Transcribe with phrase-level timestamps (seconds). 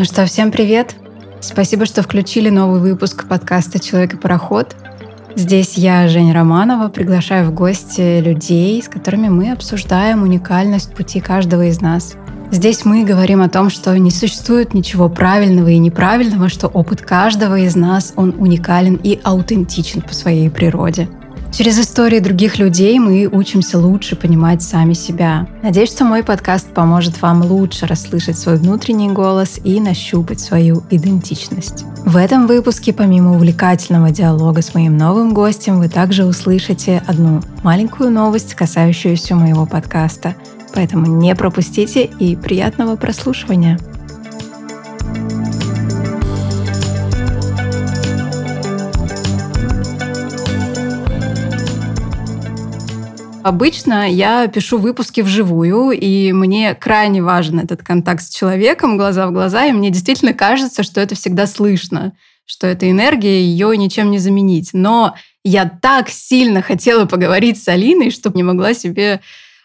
[0.00, 0.96] Ну что, всем привет!
[1.40, 4.74] Спасибо, что включили новый выпуск подкаста «Человек и пароход».
[5.36, 11.66] Здесь я, Женя Романова, приглашаю в гости людей, с которыми мы обсуждаем уникальность пути каждого
[11.66, 12.14] из нас.
[12.50, 17.58] Здесь мы говорим о том, что не существует ничего правильного и неправильного, что опыт каждого
[17.58, 21.10] из нас, он уникален и аутентичен по своей природе–
[21.52, 25.48] Через истории других людей мы учимся лучше понимать сами себя.
[25.62, 31.84] Надеюсь, что мой подкаст поможет вам лучше расслышать свой внутренний голос и нащупать свою идентичность.
[32.06, 38.10] В этом выпуске, помимо увлекательного диалога с моим новым гостем, вы также услышите одну маленькую
[38.10, 40.36] новость, касающуюся моего подкаста.
[40.72, 43.78] Поэтому не пропустите и приятного прослушивания.
[53.42, 59.32] Обычно я пишу выпуски вживую, и мне крайне важен этот контакт с человеком, глаза в
[59.32, 62.12] глаза, и мне действительно кажется, что это всегда слышно,
[62.44, 64.70] что эта энергия, ее ничем не заменить.
[64.74, 69.20] Но я так сильно хотела поговорить с Алиной, что не могла себе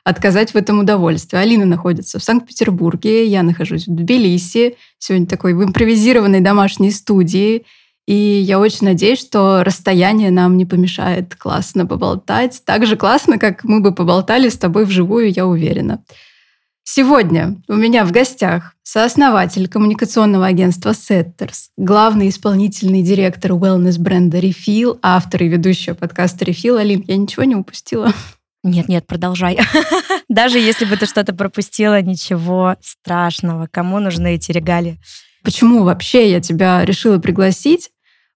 [0.06, 1.38] отказать в этом удовольствии.
[1.38, 7.66] Алина находится в Санкт-Петербурге, я нахожусь в Тбилиси, сегодня такой в импровизированной домашней студии.
[8.08, 12.62] И я очень надеюсь, что расстояние нам не помешает классно поболтать.
[12.64, 16.04] Так же классно, как мы бы поболтали с тобой вживую, я уверена.
[16.88, 25.42] Сегодня у меня в гостях сооснователь коммуникационного агентства Setters, главный исполнительный директор wellness-бренда Refill, автор
[25.42, 26.80] и ведущая подкаста Refill.
[26.80, 28.14] Алин, я ничего не упустила?
[28.64, 29.58] Нет, нет, продолжай.
[30.30, 33.68] Даже если бы ты что-то пропустила, ничего страшного.
[33.72, 35.00] Кому нужны эти регалии?
[35.44, 37.90] Почему вообще я тебя решила пригласить?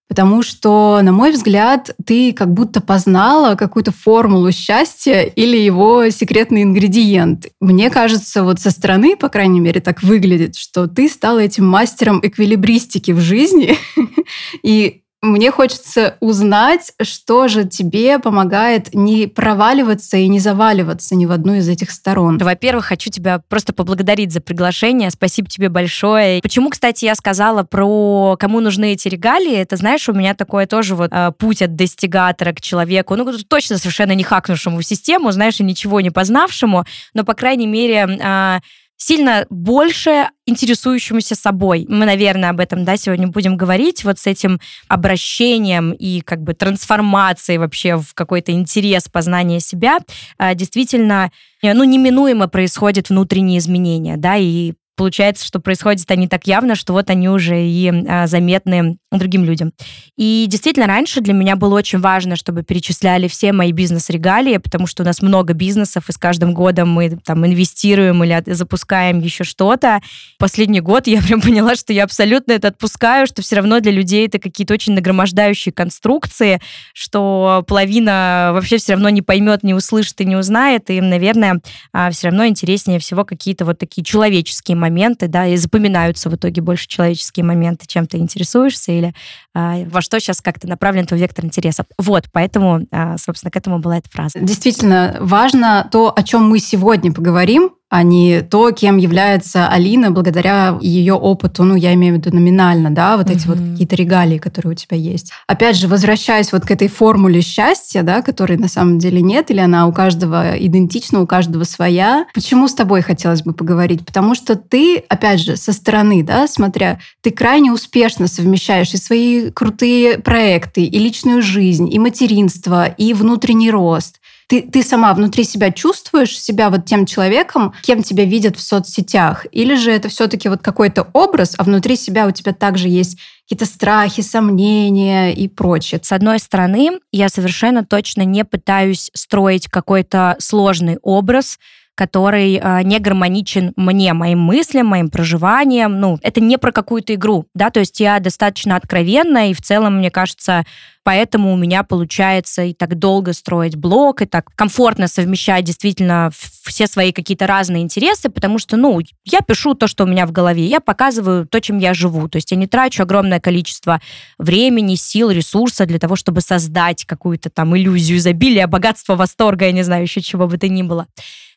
[0.10, 6.64] Потому что, на мой взгляд, ты как будто познала какую-то формулу счастья или его секретный
[6.64, 7.46] ингредиент.
[7.62, 12.22] Мне кажется, вот со стороны, по крайней мере, так выглядит, что ты стала этим мастером
[12.24, 13.78] эквилибристики в жизни.
[14.64, 21.32] И мне хочется узнать, что же тебе помогает не проваливаться и не заваливаться ни в
[21.32, 22.38] одну из этих сторон.
[22.38, 25.12] Во-первых, хочу тебя просто поблагодарить за приглашение.
[25.12, 26.42] Спасибо тебе большое.
[26.42, 29.58] Почему, кстати, я сказала про кому нужны эти регалии?
[29.58, 33.18] Это, знаешь, у меня такое тоже вот э, путь от достигатора к человеку.
[33.18, 38.08] Ну, точно совершенно не хакнувшему систему, знаешь, и ничего не познавшему, но, по крайней мере,
[38.08, 38.60] э,
[39.00, 41.86] сильно больше интересующемуся собой.
[41.88, 46.54] Мы, наверное, об этом да, сегодня будем говорить, вот с этим обращением и как бы
[46.54, 50.00] трансформацией вообще в какой-то интерес познания себя,
[50.38, 51.32] а, действительно,
[51.64, 57.10] ну, неминуемо происходят внутренние изменения, да, и получается, что происходит они так явно, что вот
[57.10, 59.72] они уже и а, заметны другим людям.
[60.18, 65.04] И действительно, раньше для меня было очень важно, чтобы перечисляли все мои бизнес-регалии, потому что
[65.04, 70.02] у нас много бизнесов, и с каждым годом мы там инвестируем или запускаем еще что-то.
[70.38, 74.28] Последний год я прям поняла, что я абсолютно это отпускаю, что все равно для людей
[74.28, 76.60] это какие-то очень нагромождающие конструкции,
[76.94, 81.62] что половина вообще все равно не поймет, не услышит и не узнает, и им, наверное,
[81.94, 86.36] а, все равно интереснее всего какие-то вот такие человеческие моменты, моменты, да, и запоминаются в
[86.36, 89.14] итоге больше человеческие моменты, чем ты интересуешься или
[89.54, 91.86] а, во что сейчас как-то направлен твой вектор интереса.
[91.98, 94.40] Вот, поэтому, а, собственно, к этому была эта фраза.
[94.40, 100.78] Действительно, важно то, о чем мы сегодня поговорим, а не то, кем является Алина благодаря
[100.82, 103.48] ее опыту, ну, я имею в виду номинально, да, вот эти mm-hmm.
[103.48, 105.32] вот какие-то регалии, которые у тебя есть.
[105.48, 109.60] Опять же, возвращаясь вот к этой формуле счастья, да, которой на самом деле нет, или
[109.60, 114.06] она у каждого идентична, у каждого своя, почему с тобой хотелось бы поговорить?
[114.06, 119.50] Потому что ты, опять же, со стороны, да, смотря, ты крайне успешно совмещаешь и свои
[119.50, 124.19] крутые проекты, и личную жизнь, и материнство, и внутренний рост,
[124.50, 129.46] ты, ты сама внутри себя чувствуешь себя вот тем человеком, кем тебя видят в соцсетях?
[129.52, 133.72] Или же это все-таки вот какой-то образ, а внутри себя у тебя также есть какие-то
[133.72, 136.02] страхи, сомнения и прочее.
[136.04, 141.60] С одной стороны, я совершенно точно не пытаюсь строить какой-то сложный образ,
[142.00, 146.00] который э, не гармоничен мне, моим мыслям, моим проживаниям.
[146.00, 149.98] Ну, это не про какую-то игру, да, то есть я достаточно откровенна, и в целом,
[149.98, 150.64] мне кажется,
[151.04, 156.32] поэтому у меня получается и так долго строить блог, и так комфортно совмещать действительно
[156.64, 160.32] все свои какие-то разные интересы, потому что, ну, я пишу то, что у меня в
[160.32, 164.00] голове, я показываю то, чем я живу, то есть я не трачу огромное количество
[164.38, 169.84] времени, сил, ресурса для того, чтобы создать какую-то там иллюзию изобилия, богатства, восторга, я не
[169.84, 171.08] знаю, еще чего бы то ни было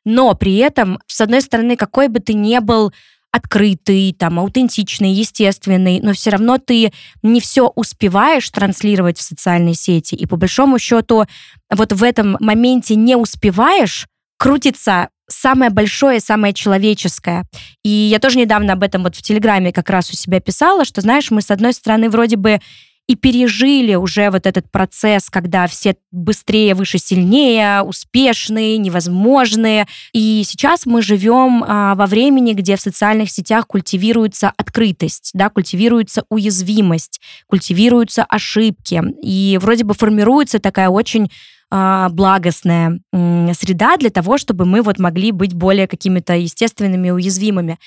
[0.04, 2.92] но при этом, с одной стороны, какой бы ты ни был
[3.30, 10.14] открытый, там, аутентичный, естественный, но все равно ты не все успеваешь транслировать в социальные сети,
[10.14, 11.24] и по большому счету
[11.70, 14.06] вот в этом моменте не успеваешь
[14.38, 17.44] крутится самое большое, самое человеческое.
[17.82, 21.00] И я тоже недавно об этом вот в Телеграме как раз у себя писала, что,
[21.00, 22.60] знаешь, мы, с одной стороны, вроде бы
[23.08, 29.86] и пережили уже вот этот процесс, когда все быстрее, выше, сильнее, успешные, невозможные.
[30.12, 36.24] И сейчас мы живем а, во времени, где в социальных сетях культивируется открытость, да, культивируется
[36.30, 39.02] уязвимость, культивируются ошибки.
[39.22, 41.28] И вроде бы формируется такая очень
[41.70, 47.78] а, благостная среда для того, чтобы мы вот могли быть более какими-то естественными, уязвимыми.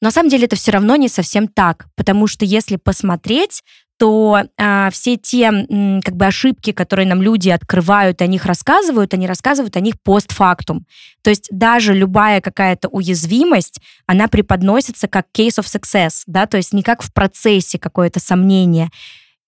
[0.00, 3.62] Но на самом деле это все равно не совсем так, потому что если посмотреть,
[4.00, 9.12] то а, все те м, как бы ошибки, которые нам люди открывают, о них рассказывают,
[9.12, 10.86] они рассказывают о них постфактум.
[11.20, 16.72] То есть даже любая какая-то уязвимость, она преподносится как case of success, да, то есть
[16.72, 18.88] не как в процессе какое-то сомнение.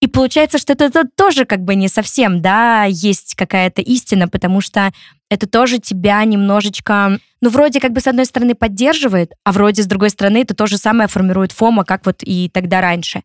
[0.02, 4.90] И получается, что это, тоже как бы не совсем, да, есть какая-то истина, потому что
[5.30, 9.86] это тоже тебя немножечко, ну, вроде как бы с одной стороны поддерживает, а вроде с
[9.86, 13.22] другой стороны это то же самое формирует фома, как вот и тогда раньше.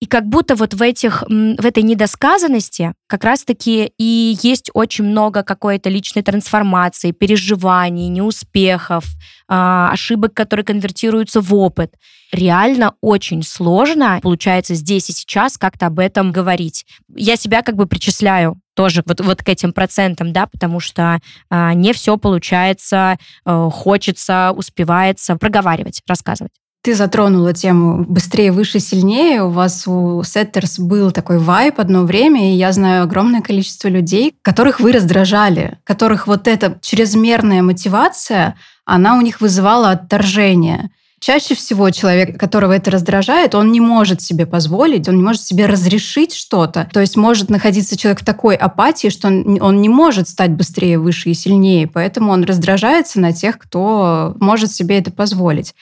[0.00, 5.42] И как будто вот в, этих, в этой недосказанности как раз-таки и есть очень много
[5.42, 9.04] какой-то личной трансформации, переживаний, неуспехов,
[9.46, 11.92] а, ошибок, которые конвертируются в опыт.
[12.34, 16.84] Реально очень сложно, получается, здесь и сейчас как-то об этом говорить.
[17.14, 21.74] Я себя как бы причисляю тоже вот, вот к этим процентам, да, потому что а,
[21.74, 26.50] не все получается, а, хочется, успевается проговаривать, рассказывать.
[26.82, 29.44] Ты затронула тему «быстрее, выше, сильнее».
[29.44, 34.34] У вас у Setters был такой вайб одно время, и я знаю огромное количество людей,
[34.42, 40.90] которых вы раздражали, которых вот эта чрезмерная мотивация, она у них вызывала отторжение.
[41.24, 45.64] Чаще всего человек, которого это раздражает, он не может себе позволить, он не может себе
[45.64, 46.86] разрешить что-то.
[46.92, 50.98] То есть может находиться человек в такой апатии, что он, он не может стать быстрее,
[50.98, 51.86] выше и сильнее.
[51.86, 55.74] Поэтому он раздражается на тех, кто может себе это позволить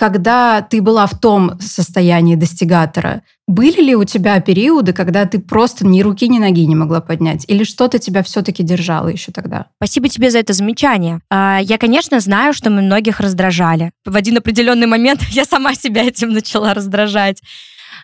[0.00, 5.86] когда ты была в том состоянии достигатора, были ли у тебя периоды, когда ты просто
[5.86, 7.44] ни руки, ни ноги не могла поднять?
[7.48, 9.66] Или что-то тебя все-таки держало еще тогда?
[9.76, 11.20] Спасибо тебе за это замечание.
[11.28, 13.90] А, я, конечно, знаю, что мы многих раздражали.
[14.06, 17.42] В один определенный момент я сама себя этим начала раздражать.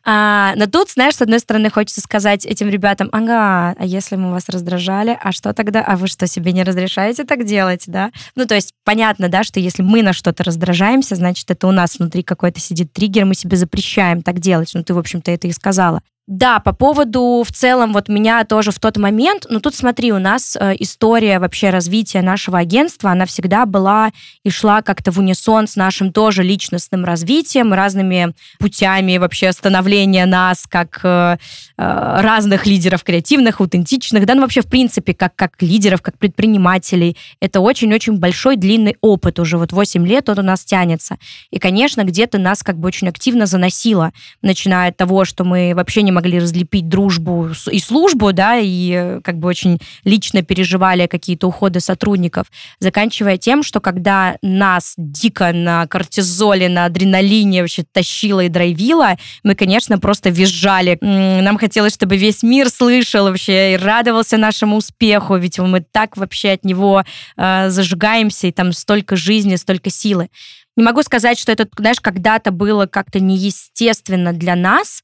[0.04, 4.30] А, но тут, знаешь, с одной стороны, хочется сказать этим ребятам, ага, а если мы
[4.30, 5.82] вас раздражали, а что тогда?
[5.84, 8.10] А вы что, себе не разрешаете так делать, да?
[8.34, 11.98] Ну, то есть понятно, да, что если мы на что-то раздражаемся, значит, это у нас
[11.98, 14.70] внутри какой-то сидит триггер, мы себе запрещаем так делать.
[14.74, 16.02] Ну, ты, в общем-то, это и сказала.
[16.26, 20.18] Да, по поводу в целом вот меня тоже в тот момент, ну тут смотри, у
[20.18, 24.10] нас э, история вообще развития нашего агентства, она всегда была
[24.42, 30.66] и шла как-то в унисон с нашим тоже личностным развитием, разными путями вообще становления нас
[30.68, 31.36] как э,
[31.78, 37.16] э, разных лидеров креативных, аутентичных, да, ну вообще в принципе как, как лидеров, как предпринимателей.
[37.38, 41.18] Это очень-очень большой длинный опыт, уже вот 8 лет он у нас тянется.
[41.52, 44.12] И, конечно, где-то нас как бы очень активно заносило,
[44.42, 49.20] начиная от того, что мы вообще не могли разлепить дружбу и службу, да, и э,
[49.22, 52.46] как бы очень лично переживали какие-то уходы сотрудников,
[52.80, 59.54] заканчивая тем, что когда нас дико на кортизоле, на адреналине вообще тащило и драйвило, мы,
[59.54, 60.96] конечно, просто визжали.
[61.02, 66.52] Нам хотелось, чтобы весь мир слышал вообще и радовался нашему успеху, ведь мы так вообще
[66.52, 67.04] от него
[67.36, 70.30] э, зажигаемся, и там столько жизни, столько силы.
[70.76, 75.02] Не могу сказать, что это, знаешь, когда-то было как-то неестественно для нас,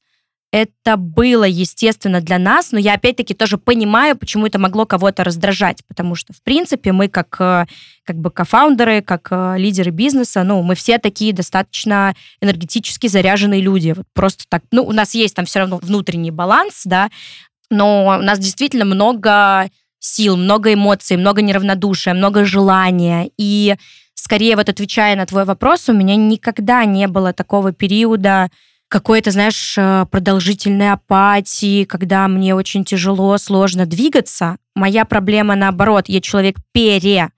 [0.53, 5.79] это было естественно для нас, но я опять-таки тоже понимаю, почему это могло кого-то раздражать,
[5.87, 7.65] потому что, в принципе, мы как, э,
[8.03, 13.95] как бы кофаундеры, как э, лидеры бизнеса, ну, мы все такие достаточно энергетически заряженные люди.
[13.97, 17.09] Вот просто так, ну, у нас есть там все равно внутренний баланс, да,
[17.71, 23.31] но у нас действительно много сил, много эмоций, много неравнодушия, много желания.
[23.39, 23.75] И
[24.13, 28.51] скорее вот отвечая на твой вопрос, у меня никогда не было такого периода,
[28.93, 34.57] какой-то, знаешь, э, продолжительной апатии, когда мне очень тяжело, сложно двигаться.
[34.75, 37.29] Моя проблема наоборот, я человек пере.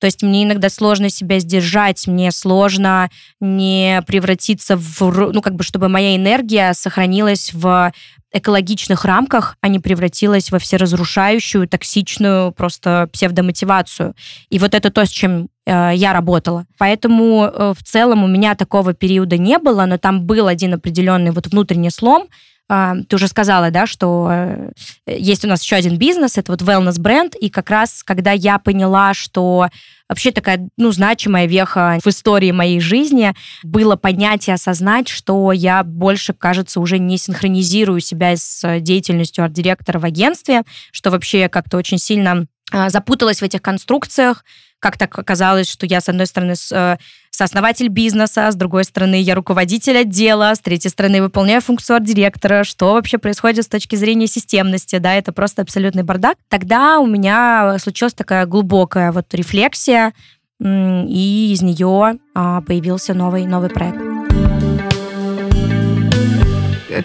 [0.00, 5.02] То есть мне иногда сложно себя сдержать, мне сложно не превратиться в,
[5.32, 7.92] ну, как бы, чтобы моя энергия сохранилась в
[8.32, 14.14] экологичных рамках, а не превратилась во всеразрушающую, токсичную просто псевдомотивацию.
[14.48, 16.66] И вот это то, с чем я работала.
[16.78, 21.30] Поэтому э, в целом у меня такого периода не было, но там был один определенный
[21.30, 22.28] вот внутренний слом,
[22.74, 24.70] а, ты уже сказала, да, что э,
[25.06, 28.58] есть у нас еще один бизнес, это вот wellness бренд, и как раз когда я
[28.58, 29.68] поняла, что
[30.08, 35.84] вообще такая, ну, значимая веха в истории моей жизни было понять и осознать, что я
[35.84, 41.76] больше, кажется, уже не синхронизирую себя с деятельностью арт-директора в агентстве, что вообще я как-то
[41.76, 44.44] очень сильно а, запуталась в этих конструкциях,
[44.82, 46.96] как так оказалось, что я, с одной стороны, э,
[47.30, 52.94] сооснователь бизнеса, с другой стороны, я руководитель отдела, с третьей стороны, выполняю функцию арт-директора, что
[52.94, 56.36] вообще происходит с точки зрения системности, да, это просто абсолютный бардак.
[56.48, 60.14] Тогда у меня случилась такая глубокая вот рефлексия,
[60.60, 64.11] и из нее а, появился новый, новый проект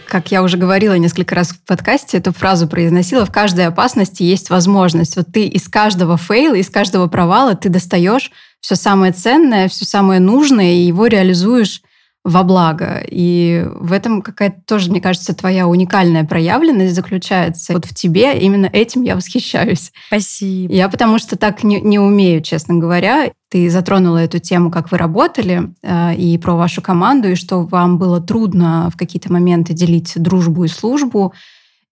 [0.07, 4.49] как я уже говорила несколько раз в подкасте, эту фразу произносила, в каждой опасности есть
[4.49, 5.15] возможность.
[5.15, 10.19] Вот ты из каждого фейла, из каждого провала ты достаешь все самое ценное, все самое
[10.19, 11.81] нужное, и его реализуешь
[12.27, 13.01] во благо.
[13.09, 18.37] И в этом какая-то тоже, мне кажется, твоя уникальная проявленность заключается вот в тебе.
[18.37, 19.93] Именно этим я восхищаюсь.
[20.07, 20.73] Спасибо.
[20.73, 23.31] Я потому что так не, не умею, честно говоря.
[23.49, 27.97] Ты затронула эту тему, как вы работали, э, и про вашу команду, и что вам
[27.97, 31.33] было трудно в какие-то моменты делить дружбу и службу.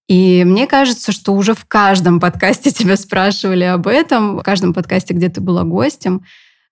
[0.10, 5.14] И мне кажется, что уже в каждом подкасте тебя спрашивали об этом, в каждом подкасте,
[5.14, 6.24] где ты была гостем.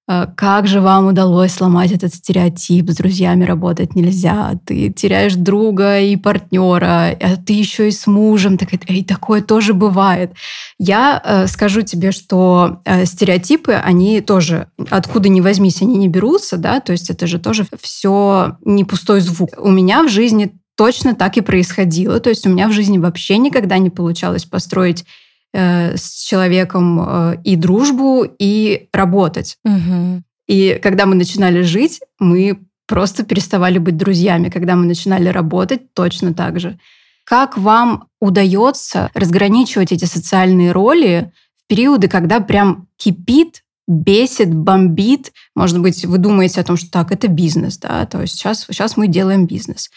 [0.08, 2.90] Э, как же вам удалось сломать этот стереотип?
[2.90, 4.54] С друзьями работать нельзя.
[4.66, 8.58] Ты теряешь друга и партнера, а ты еще и с мужем.
[8.58, 10.34] Так, и такое тоже бывает.
[10.78, 16.58] Я э, скажу тебе, что э, стереотипы, они тоже, откуда ни возьмись, они не берутся,
[16.58, 19.50] да, то есть это же тоже все не пустой звук.
[19.58, 22.20] У меня в жизни точно так и происходило.
[22.20, 25.06] То есть у меня в жизни вообще никогда не получалось построить
[25.54, 29.58] с человеком э, и дружбу, и работать.
[29.64, 30.24] Угу.
[30.48, 34.50] И когда мы начинали жить, мы просто переставали быть друзьями.
[34.50, 36.78] Когда мы начинали работать, точно так же.
[37.26, 45.32] Как вам удается разграничивать эти социальные роли в периоды, когда прям кипит, бесит, бомбит?
[45.56, 48.98] Может быть, вы думаете о том, что так, это бизнес, да, то есть сейчас, сейчас
[48.98, 49.90] мы делаем бизнес.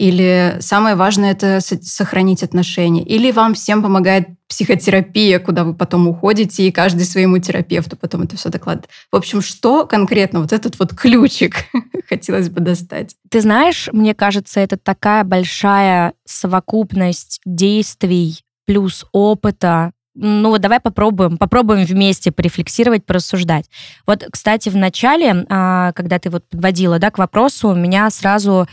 [0.00, 3.04] Или самое важное– это сохранить отношения.
[3.04, 8.34] Или вам всем помогает психотерапия, куда вы потом уходите, и каждый своему терапевту потом это
[8.34, 8.88] все докладывает.
[9.12, 11.66] В общем, что конкретно вот этот вот ключик
[12.08, 13.14] хотелось бы достать?
[13.28, 21.36] Ты знаешь, мне кажется, это такая большая совокупность действий плюс опыта, ну вот давай попробуем,
[21.36, 23.66] попробуем вместе порефлексировать, порассуждать.
[24.06, 28.66] Вот, кстати, в начале, а, когда ты вот подводила, да, к вопросу, у меня сразу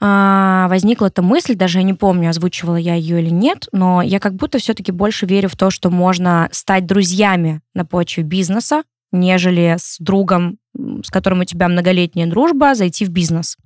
[0.00, 4.34] возникла эта мысль, даже я не помню, озвучивала я ее или нет, но я как
[4.34, 9.96] будто все-таки больше верю в то, что можно стать друзьями на почве бизнеса, нежели с
[9.98, 10.56] другом,
[11.04, 13.56] с которым у тебя многолетняя дружба, зайти в бизнес.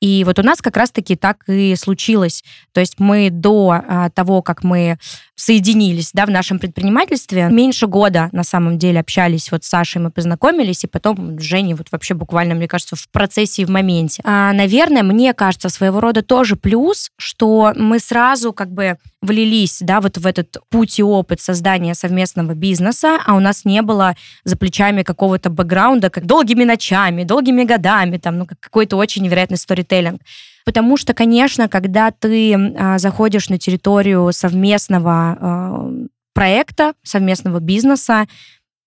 [0.00, 2.44] И вот у нас как раз-таки так и случилось.
[2.72, 4.98] То есть мы до а, того, как мы
[5.36, 10.10] соединились да, в нашем предпринимательстве, меньше года на самом деле общались вот с Сашей, мы
[10.10, 14.22] познакомились, и потом с Женей вот вообще буквально, мне кажется, в процессе и в моменте.
[14.24, 20.00] А, наверное, мне кажется, своего рода тоже плюс, что мы сразу как бы влились, да,
[20.00, 24.56] вот в этот путь и опыт создания совместного бизнеса, а у нас не было за
[24.56, 30.22] плечами какого-то бэкграунда, как долгими ночами, долгими годами, там, ну, какой-то очень невероятный сторителлинг.
[30.66, 35.90] Потому что, конечно, когда ты а, заходишь на территорию совместного а,
[36.34, 38.26] проекта, совместного бизнеса,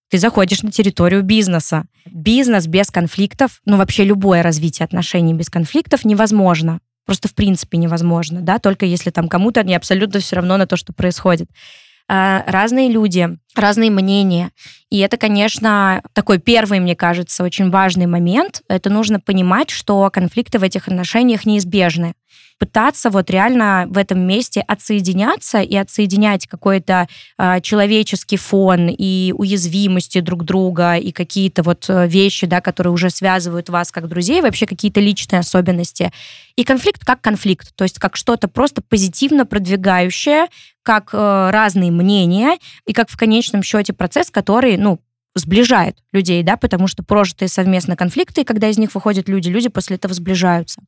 [0.09, 1.85] ты заходишь на территорию бизнеса.
[2.05, 6.79] Бизнес без конфликтов, ну вообще любое развитие отношений без конфликтов невозможно.
[7.05, 10.75] Просто в принципе невозможно, да, только если там кому-то не абсолютно все равно на то,
[10.75, 11.49] что происходит.
[12.11, 14.51] А, разные люди, разные мнения.
[14.89, 18.63] И это, конечно, такой первый, мне кажется, очень важный момент.
[18.67, 22.15] Это нужно понимать, что конфликты в этих отношениях неизбежны
[22.57, 27.07] пытаться вот реально в этом месте отсоединяться и отсоединять какой-то
[27.37, 33.09] э, человеческий фон и уязвимости друг друга и какие-то вот э, вещи, да, которые уже
[33.09, 36.11] связывают вас как друзей, вообще какие-то личные особенности.
[36.55, 40.47] И конфликт как конфликт, то есть как что-то просто позитивно продвигающее,
[40.83, 44.99] как э, разные мнения и как в конечном счете процесс, который, ну,
[45.35, 49.69] сближает людей, да, потому что прожитые совместно конфликты, и когда из них выходят люди, люди
[49.69, 50.81] после этого сближаются.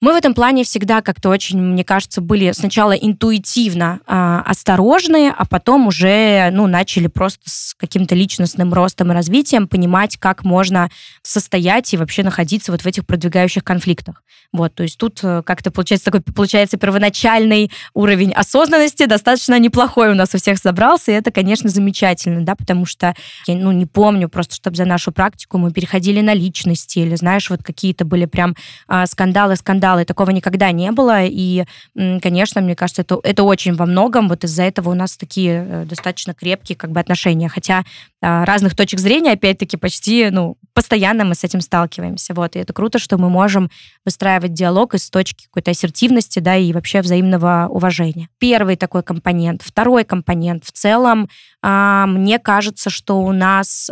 [0.00, 5.46] Мы в этом плане всегда как-то очень, мне кажется, были сначала интуитивно э, осторожны, а
[5.46, 10.90] потом уже ну, начали просто с каким-то личностным ростом и развитием понимать, как можно
[11.22, 14.22] состоять и вообще находиться вот в этих продвигающих конфликтах.
[14.52, 20.14] Вот, то есть тут э, как-то получается такой, получается, первоначальный уровень осознанности достаточно неплохой у
[20.14, 23.14] нас у всех собрался, и это, конечно, замечательно, да, потому что
[23.46, 27.48] я, ну, не помню просто, чтобы за нашу практику мы переходили на личности или, знаешь,
[27.48, 28.54] вот какие-то были прям
[28.88, 31.64] э, скандалы, скандалы скандалы, такого никогда не было, и,
[31.94, 35.84] конечно, мне кажется, это, это очень во многом, вот из-за этого у нас такие э,
[35.84, 37.84] достаточно крепкие как бы отношения, хотя
[38.22, 42.72] а, разных точек зрения, опять-таки, почти, ну, постоянно мы с этим сталкиваемся, вот, и это
[42.72, 43.70] круто, что мы можем
[44.06, 48.28] выстраивать диалог из точки какой-то ассертивности, да, и вообще взаимного уважения.
[48.38, 49.62] Первый такой компонент.
[49.62, 50.64] Второй компонент.
[50.64, 51.28] В целом,
[51.62, 53.90] а, мне кажется, что у нас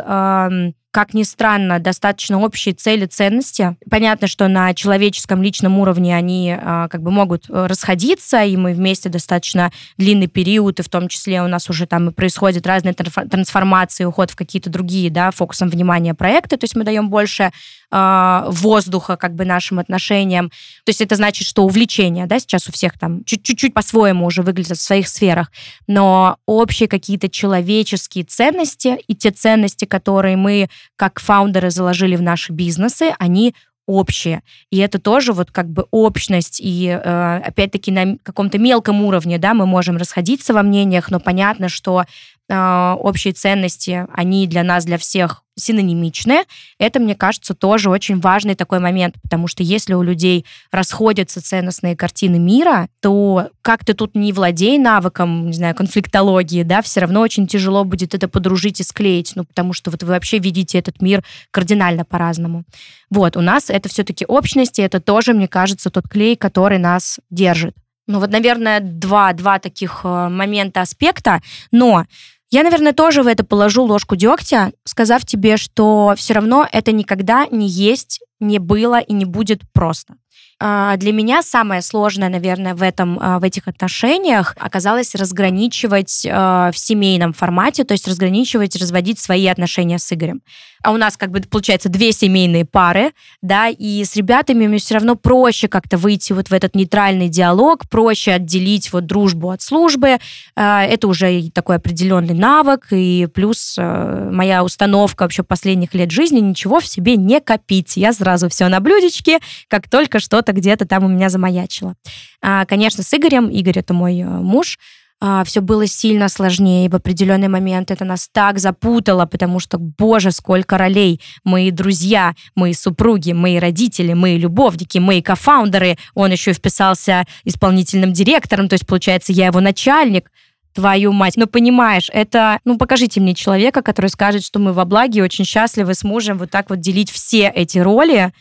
[0.93, 3.75] как ни странно, достаточно общие цели, ценности.
[3.89, 8.73] Понятно, что на человеческом личном уровне они а, как бы могут э, расходиться, и мы
[8.73, 12.93] вместе достаточно длинный период, и в том числе у нас уже там и происходят разные
[12.93, 17.51] трансформации, уход в какие-то другие, да, фокусом внимания проекты, то есть мы даем больше
[17.91, 20.49] э, воздуха как бы нашим отношениям.
[20.85, 24.77] То есть это значит, что увлечение, да, сейчас у всех там чуть-чуть по-своему уже выглядят
[24.77, 25.51] в своих сферах,
[25.87, 32.51] но общие какие-то человеческие ценности и те ценности, которые мы как фаундеры заложили в наши
[32.51, 33.53] бизнесы, они
[33.85, 34.41] общие.
[34.69, 39.53] И это тоже вот как бы общность, и э, опять-таки на каком-то мелком уровне, да,
[39.53, 42.05] мы можем расходиться во мнениях, но понятно, что
[42.53, 46.45] общие ценности, они для нас, для всех синонимичны.
[46.79, 51.95] Это, мне кажется, тоже очень важный такой момент, потому что если у людей расходятся ценностные
[51.95, 57.21] картины мира, то как ты тут не владей навыком, не знаю, конфликтологии, да, все равно
[57.21, 61.01] очень тяжело будет это подружить и склеить, ну, потому что вот вы вообще видите этот
[61.01, 62.63] мир кардинально по-разному.
[63.09, 67.19] Вот, у нас это все-таки общность, и это тоже, мне кажется, тот клей, который нас
[67.29, 67.75] держит.
[68.05, 71.41] Ну вот, наверное, два, два таких э, момента, аспекта,
[71.71, 72.05] но
[72.53, 77.47] я, наверное, тоже в это положу ложку дегтя, сказав тебе, что все равно это никогда
[77.49, 80.13] не есть, не было и не будет просто.
[80.59, 86.69] А, для меня самое сложное, наверное, в, этом, а, в этих отношениях оказалось разграничивать а,
[86.71, 90.41] в семейном формате, то есть разграничивать, разводить свои отношения с Игорем
[90.83, 94.95] а у нас как бы получается две семейные пары, да, и с ребятами мне все
[94.95, 100.17] равно проще как-то выйти вот в этот нейтральный диалог, проще отделить вот дружбу от службы.
[100.55, 106.39] А, это уже такой определенный навык, и плюс э, моя установка вообще последних лет жизни
[106.39, 107.95] ничего в себе не копить.
[107.95, 111.95] Я сразу все на блюдечке, как только что-то где-то там у меня замаячило.
[112.41, 114.77] А, конечно, с Игорем, Игорь это мой э, муж,
[115.25, 116.89] а, все было сильно сложнее.
[116.89, 121.21] В определенный момент это нас так запутало, потому что, боже, сколько ролей.
[121.45, 125.97] Мои друзья, мои супруги, мои родители, мои любовники, мои кофаундеры.
[126.13, 130.29] Он еще и вписался исполнительным директором, то есть, получается, я его начальник
[130.73, 131.37] твою мать.
[131.37, 132.59] Ну, понимаешь, это...
[132.65, 136.51] Ну, покажите мне человека, который скажет, что мы во благе очень счастливы с мужем вот
[136.51, 138.33] так вот делить все эти роли.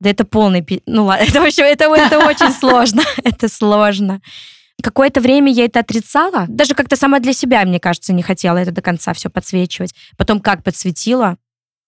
[0.00, 0.64] Да это полный...
[0.86, 3.02] Ну, ладно, это, вообще, это, это очень сложно.
[3.24, 4.22] Это сложно.
[4.82, 8.70] Какое-то время я это отрицала, даже как-то сама для себя, мне кажется, не хотела это
[8.70, 9.94] до конца все подсвечивать.
[10.16, 11.36] Потом как подсветила,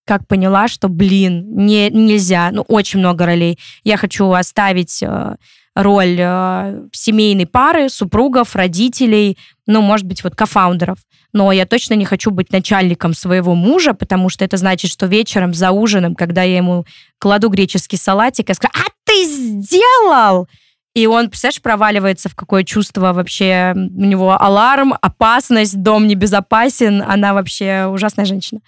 [0.06, 3.58] как поняла, что, блин, не, нельзя, ну, очень много ролей.
[3.82, 5.36] Я хочу оставить э,
[5.74, 10.98] роль э, семейной пары, супругов, родителей, ну, может быть, вот кофаундеров.
[11.32, 15.52] Но я точно не хочу быть начальником своего мужа, потому что это значит, что вечером
[15.52, 16.86] за ужином, когда я ему
[17.18, 20.48] кладу греческий салатик, я скажу, а ты сделал?
[20.96, 23.74] И он, представляешь, проваливается в какое чувство вообще.
[23.74, 27.02] У него аларм, опасность, дом небезопасен.
[27.06, 28.62] Она вообще ужасная женщина.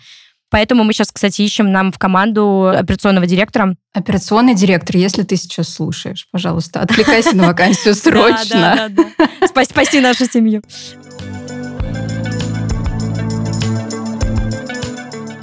[0.51, 3.77] Поэтому мы сейчас, кстати, ищем нам в команду операционного директора.
[3.95, 8.91] Операционный директор, если ты сейчас слушаешь, пожалуйста, откликайся на вакансию срочно.
[9.65, 10.61] Спаси нашу семью.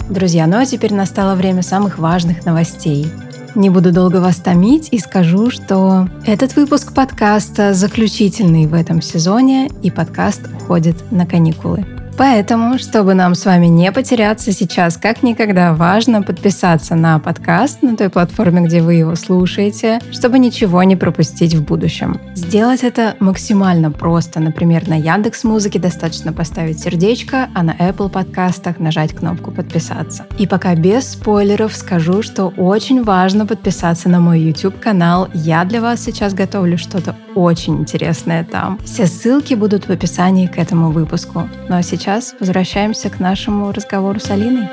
[0.07, 3.07] Друзья, ну а теперь настало время самых важных новостей.
[3.55, 9.69] Не буду долго вас томить и скажу, что этот выпуск подкаста заключительный в этом сезоне,
[9.81, 11.94] и подкаст уходит на каникулы.
[12.17, 17.97] Поэтому, чтобы нам с вами не потеряться сейчас, как никогда важно подписаться на подкаст на
[17.97, 22.21] той платформе, где вы его слушаете, чтобы ничего не пропустить в будущем.
[22.33, 24.39] Сделать это максимально просто.
[24.39, 30.25] Например, на Яндекс Музыке достаточно поставить сердечко, а на Apple подкастах нажать кнопку «Подписаться».
[30.37, 35.27] И пока без спойлеров скажу, что очень важно подписаться на мой YouTube-канал.
[35.33, 38.79] Я для вас сейчас готовлю что-то очень интересное там.
[38.85, 41.49] Все ссылки будут в описании к этому выпуску.
[41.67, 44.67] Ну а сейчас сейчас возвращаемся к нашему разговору с Алиной.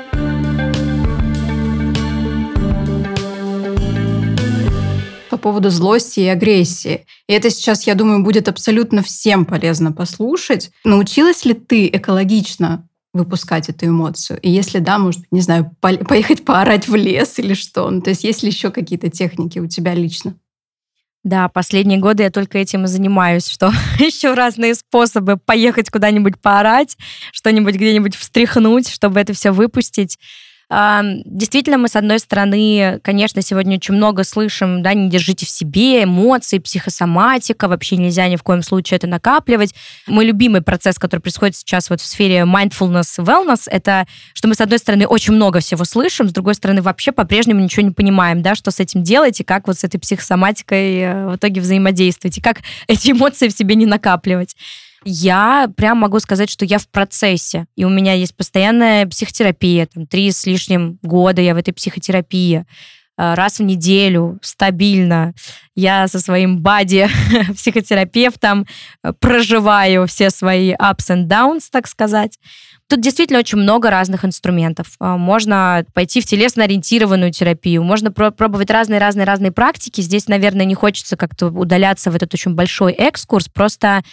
[5.31, 7.07] По поводу злости и агрессии.
[7.27, 10.69] И это сейчас, я думаю, будет абсолютно всем полезно послушать.
[10.83, 14.39] Научилась ли ты экологично выпускать эту эмоцию?
[14.41, 17.89] И если да, может, не знаю, поехать поорать в лес или что?
[17.89, 20.35] Ну, то есть есть ли еще какие-то техники у тебя лично?
[21.23, 26.97] Да, последние годы я только этим и занимаюсь, что еще разные способы поехать куда-нибудь поорать,
[27.31, 30.19] что-нибудь где-нибудь встряхнуть, чтобы это все выпустить.
[30.73, 36.03] Действительно, мы, с одной стороны, конечно, сегодня очень много слышим, да, не держите в себе
[36.03, 39.75] эмоции, психосоматика, вообще нельзя ни в коем случае это накапливать.
[40.07, 44.61] Мой любимый процесс, который происходит сейчас вот в сфере mindfulness, wellness, это что мы, с
[44.61, 48.55] одной стороны, очень много всего слышим, с другой стороны, вообще по-прежнему ничего не понимаем, да,
[48.55, 52.41] что с этим делать и как вот с этой психосоматикой э, в итоге взаимодействовать, и
[52.41, 54.55] как эти эмоции в себе не накапливать.
[55.05, 57.65] Я прям могу сказать, что я в процессе.
[57.75, 59.87] И у меня есть постоянная психотерапия.
[59.87, 62.65] Там, три с лишним года я в этой психотерапии
[63.17, 65.33] э, раз в неделю, стабильно.
[65.75, 67.07] Я со своим бади
[67.55, 68.65] психотерапевтом
[69.03, 72.39] э, проживаю все свои ups and downs, так сказать.
[72.89, 74.87] Тут действительно очень много разных инструментов.
[74.99, 80.01] Э, можно пойти в телесно-ориентированную терапию, можно пробовать разные-разные-разные практики.
[80.01, 84.03] Здесь, наверное, не хочется как-то удаляться в этот очень большой экскурс, просто а,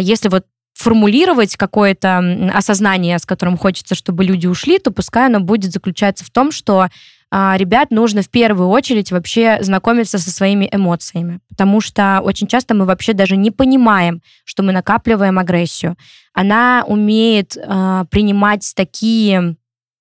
[0.00, 5.72] если вот формулировать какое-то осознание, с которым хочется, чтобы люди ушли, то пускай оно будет
[5.72, 6.88] заключаться в том, что
[7.30, 12.74] а, ребят нужно в первую очередь вообще знакомиться со своими эмоциями, потому что очень часто
[12.74, 15.96] мы вообще даже не понимаем, что мы накапливаем агрессию.
[16.32, 19.56] Она умеет э, принимать такие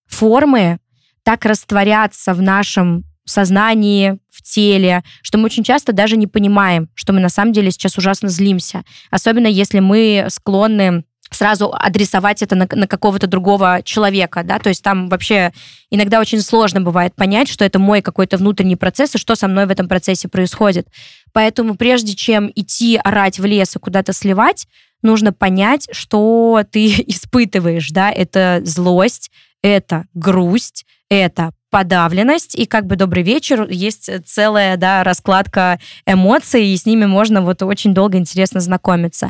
[0.08, 0.80] формы,
[1.24, 7.12] так растворяться в нашем сознании, в теле, что мы очень часто даже не понимаем, что
[7.12, 8.84] мы на самом деле сейчас ужасно злимся.
[9.10, 14.84] Особенно если мы склонны сразу адресовать это на, на какого-то другого человека, да, то есть
[14.84, 15.52] там вообще
[15.90, 19.66] иногда очень сложно бывает понять, что это мой какой-то внутренний процесс и что со мной
[19.66, 20.88] в этом процессе происходит.
[21.34, 24.68] Поэтому прежде чем идти орать в лес и куда-то сливать,
[25.02, 32.96] нужно понять, что ты испытываешь, да, это злость, это грусть, это подавленность, и как бы
[32.96, 38.60] добрый вечер, есть целая, да, раскладка эмоций, и с ними можно вот очень долго интересно
[38.60, 39.30] знакомиться.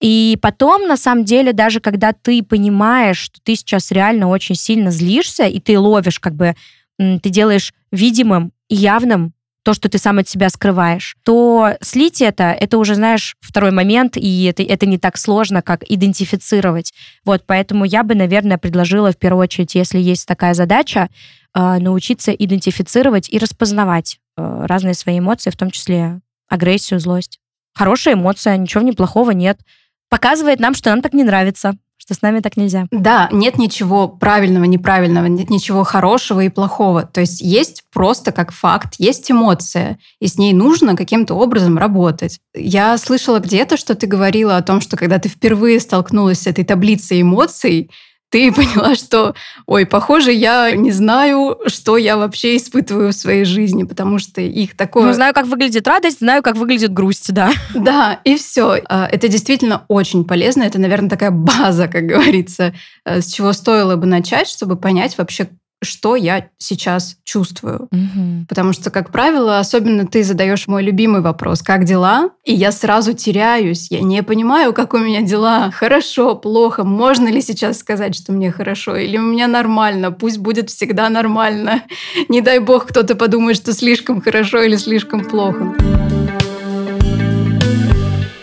[0.00, 4.90] И потом, на самом деле, даже когда ты понимаешь, что ты сейчас реально очень сильно
[4.90, 6.56] злишься, и ты ловишь, как бы,
[6.98, 12.44] ты делаешь видимым и явным то, что ты сам от себя скрываешь, то слить это,
[12.50, 16.92] это уже, знаешь, второй момент, и это, это не так сложно, как идентифицировать.
[17.24, 21.08] Вот, поэтому я бы, наверное, предложила в первую очередь, если есть такая задача,
[21.54, 27.38] научиться идентифицировать и распознавать э, разные свои эмоции, в том числе агрессию, злость.
[27.74, 29.60] Хорошая эмоция, ничего не плохого нет.
[30.08, 32.88] Показывает нам, что нам так не нравится что с нами так нельзя.
[32.90, 37.04] Да, нет ничего правильного, неправильного, нет ничего хорошего и плохого.
[37.04, 42.40] То есть есть просто как факт, есть эмоция, и с ней нужно каким-то образом работать.
[42.56, 46.64] Я слышала где-то, что ты говорила о том, что когда ты впервые столкнулась с этой
[46.64, 47.88] таблицей эмоций,
[48.32, 49.34] ты поняла, что,
[49.66, 54.76] ой, похоже, я не знаю, что я вообще испытываю в своей жизни, потому что их
[54.76, 55.04] такое...
[55.04, 57.52] Ну, знаю, как выглядит радость, знаю, как выглядит грусть, да.
[57.74, 58.80] Да, и все.
[58.88, 60.62] А, это действительно очень полезно.
[60.62, 65.48] Это, наверное, такая база, как говорится, э, с чего стоило бы начать, чтобы понять вообще,
[65.82, 67.88] что я сейчас чувствую.
[67.90, 68.46] Угу.
[68.48, 72.30] Потому что, как правило, особенно ты задаешь мой любимый вопрос, как дела?
[72.44, 75.70] И я сразу теряюсь, я не понимаю, как у меня дела.
[75.70, 78.96] Хорошо, плохо, можно ли сейчас сказать, что мне хорошо?
[78.96, 81.82] Или у меня нормально, пусть будет всегда нормально.
[82.28, 85.74] Не дай бог кто-то подумает, что слишком хорошо или слишком плохо.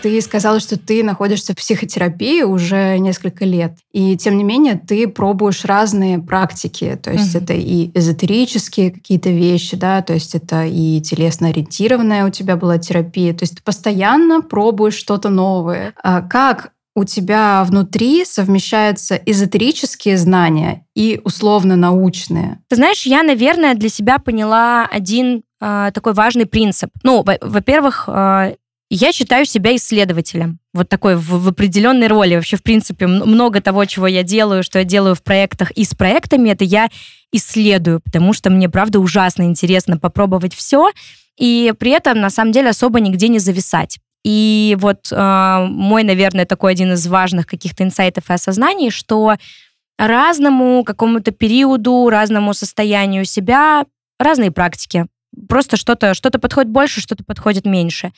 [0.02, 3.76] Ты сказала, что ты находишься в психотерапии уже несколько лет.
[3.92, 6.98] И тем не менее ты пробуешь разные практики.
[7.02, 7.42] То есть mm-hmm.
[7.42, 13.34] это и эзотерические какие-то вещи, да, то есть это и телесно-ориентированная у тебя была терапия.
[13.34, 15.92] То есть ты постоянно пробуешь что-то новое.
[16.02, 22.60] А как у тебя внутри совмещаются эзотерические знания и условно-научные?
[22.68, 26.90] Ты знаешь, я, наверное, для себя поняла один э, такой важный принцип.
[27.02, 28.56] Ну, во-первых, э,
[28.90, 30.58] я считаю себя исследователем.
[30.74, 32.34] Вот такой в, в определенной роли.
[32.34, 35.94] Вообще, в принципе, много того, чего я делаю, что я делаю в проектах и с
[35.94, 36.88] проектами, это я
[37.32, 40.90] исследую, потому что мне, правда, ужасно интересно попробовать все,
[41.38, 43.98] и при этом, на самом деле, особо нигде не зависать.
[44.24, 49.36] И вот э, мой, наверное, такой один из важных каких-то инсайтов и осознаний, что
[49.98, 53.86] разному какому-то периоду, разному состоянию себя
[54.18, 55.06] разные практики.
[55.48, 58.12] Просто что-то что подходит больше, что-то подходит меньше.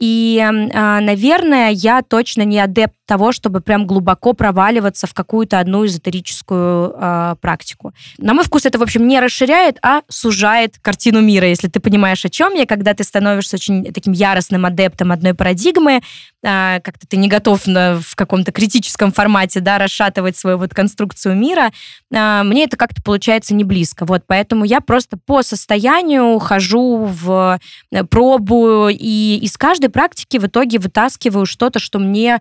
[0.00, 5.84] И, а, наверное, я точно не адепт того, чтобы прям глубоко проваливаться в какую-то одну
[5.84, 7.92] эзотерическую э, практику.
[8.18, 12.24] На мой вкус это, в общем, не расширяет, а сужает картину мира, если ты понимаешь,
[12.24, 16.00] о чем я, когда ты становишься очень таким яростным адептом одной парадигмы,
[16.42, 21.36] э, как-то ты не готов на, в каком-то критическом формате, да, расшатывать свою вот конструкцию
[21.36, 21.72] мира,
[22.10, 24.06] э, мне это как-то получается не близко.
[24.06, 27.60] Вот, поэтому я просто по состоянию хожу в
[28.08, 32.38] пробую и из каждой практики в итоге вытаскиваю что-то, что мне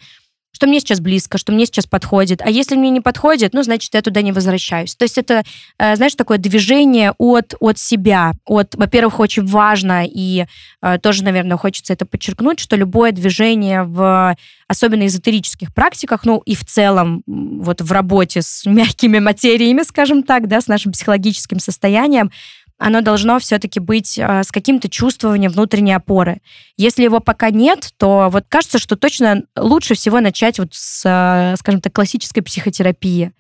[0.56, 2.40] что мне сейчас близко, что мне сейчас подходит.
[2.44, 4.96] А если мне не подходит, ну, значит, я туда не возвращаюсь.
[4.96, 5.44] То есть это,
[5.80, 8.34] э, знаешь, такое движение от, от себя.
[8.46, 10.46] От, во-первых, очень важно, и
[10.84, 14.36] э, тоже, наверное, хочется это подчеркнуть, что любое движение в
[14.68, 20.48] особенно эзотерических практиках, ну и в целом вот в работе с мягкими материями, скажем так,
[20.48, 22.30] да, с нашим психологическим состоянием,
[22.78, 26.42] оно должно все-таки быть э, с каким-то чувствованием внутренней опоры.
[26.78, 31.56] Если его пока нет, то вот кажется, что точно лучше всего начать вот с, э,
[31.58, 33.32] скажем так, классической психотерапии,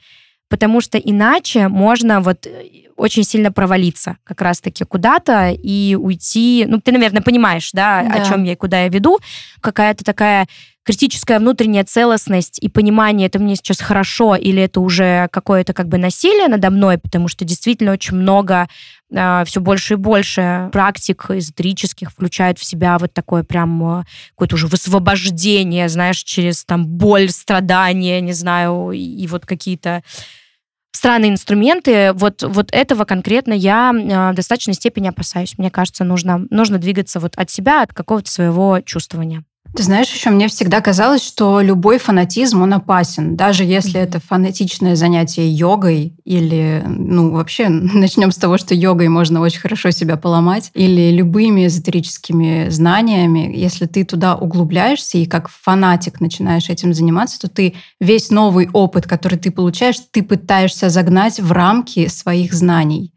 [0.50, 6.66] потому что иначе можно вот э, очень сильно провалиться как раз-таки куда-то и уйти.
[6.68, 8.14] Ну, ты, наверное, понимаешь, да, да.
[8.14, 9.20] о чем я и куда я веду.
[9.62, 10.48] Какая-то такая
[10.84, 15.98] критическая внутренняя целостность и понимание, это мне сейчас хорошо или это уже какое-то как бы
[15.98, 18.68] насилие надо мной, потому что действительно очень много, а,
[19.46, 24.68] все больше и больше практик эзотерических включают в себя вот такое прям а, какое-то уже
[24.68, 30.04] высвобождение, знаешь, через там боль, страдания, не знаю, и, вот какие-то
[30.92, 35.58] странные инструменты, вот, вот этого конкретно я э, в достаточной степени опасаюсь.
[35.58, 39.44] Мне кажется, нужно, нужно двигаться вот от себя, от какого-то своего чувствования.
[39.76, 43.36] Ты знаешь, еще мне всегда казалось, что любой фанатизм, он опасен.
[43.36, 49.42] Даже если это фанатичное занятие йогой или, ну, вообще, начнем с того, что йогой можно
[49.42, 56.22] очень хорошо себя поломать, или любыми эзотерическими знаниями, если ты туда углубляешься и как фанатик
[56.22, 61.52] начинаешь этим заниматься, то ты весь новый опыт, который ты получаешь, ты пытаешься загнать в
[61.52, 63.12] рамки своих знаний.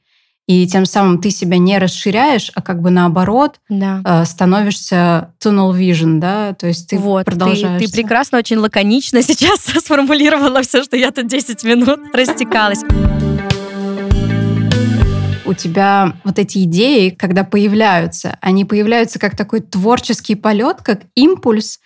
[0.46, 4.00] И тем самым ты себя не расширяешь, а как бы наоборот да.
[4.04, 7.82] Э, становишься tunnel vision, да, то есть ты вот, продолжаешь.
[7.82, 12.82] Ты, ты прекрасно, очень лаконично сейчас сформулировала все, что я тут 10 минут растекалась
[15.46, 21.78] у тебя вот эти идеи, когда появляются, они появляются как такой творческий полет, как импульс,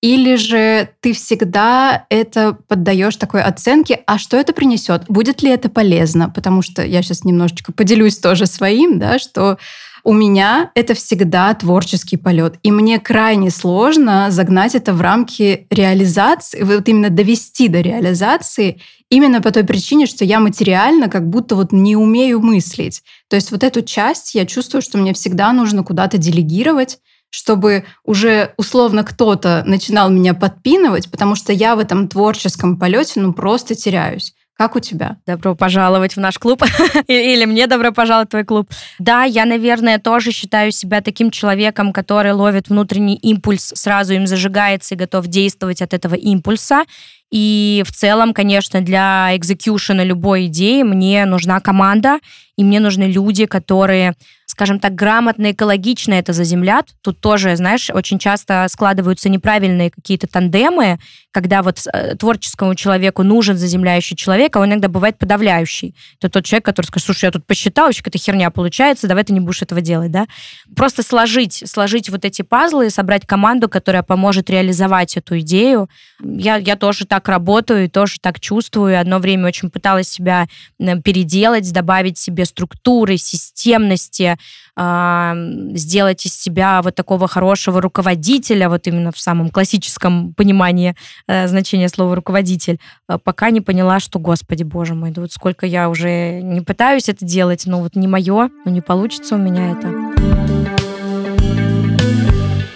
[0.00, 5.04] или же ты всегда это поддаешь такой оценке, а что это принесет?
[5.08, 6.30] Будет ли это полезно?
[6.30, 9.58] Потому что я сейчас немножечко поделюсь тоже своим, да, что
[10.02, 12.54] у меня это всегда творческий полет.
[12.62, 19.42] И мне крайне сложно загнать это в рамки реализации, вот именно довести до реализации, именно
[19.42, 23.02] по той причине, что я материально как будто вот не умею мыслить.
[23.28, 26.98] То есть вот эту часть я чувствую, что мне всегда нужно куда-то делегировать,
[27.30, 33.32] чтобы уже условно кто-то начинал меня подпинывать, потому что я в этом творческом полете ну
[33.32, 34.34] просто теряюсь.
[34.60, 35.16] Как у тебя?
[35.26, 36.62] Добро пожаловать в наш клуб.
[37.06, 38.68] Или мне добро пожаловать в твой клуб.
[38.98, 44.94] Да, я, наверное, тоже считаю себя таким человеком, который ловит внутренний импульс, сразу им зажигается
[44.94, 46.84] и готов действовать от этого импульса.
[47.30, 52.18] И в целом, конечно, для экзекьюшена любой идеи мне нужна команда,
[52.56, 54.14] и мне нужны люди, которые
[54.50, 56.88] скажем так, грамотно, экологично это заземлят.
[57.02, 60.98] Тут тоже, знаешь, очень часто складываются неправильные какие-то тандемы,
[61.30, 65.94] когда вот э, творческому человеку нужен заземляющий человек, а он иногда бывает подавляющий.
[66.18, 69.32] Это тот человек, который скажет, слушай, я тут посчитал, вообще какая-то херня получается, давай ты
[69.32, 70.26] не будешь этого делать, да?
[70.74, 75.88] Просто сложить, сложить вот эти пазлы, собрать команду, которая поможет реализовать эту идею.
[76.22, 79.00] Я, я тоже так работаю и тоже так чувствую.
[79.00, 84.36] Одно время очень пыталась себя переделать, добавить себе структуры, системности,
[84.76, 90.94] сделать из себя вот такого хорошего руководителя, вот именно в самом классическом понимании
[91.26, 95.66] э, значения слова руководитель, э, пока не поняла, что, господи, боже мой, да вот сколько
[95.66, 99.72] я уже не пытаюсь это делать, но вот не мое, но не получится у меня
[99.72, 99.92] это.